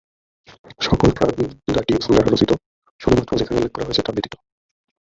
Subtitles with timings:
[0.81, 1.31] সকল track
[1.67, 2.51] the Tubes দ্বারা রচিত;
[3.01, 4.33] শুধুমাত্র যেখানে উল্লেখ করা হয়েছে তা ব্যতীত।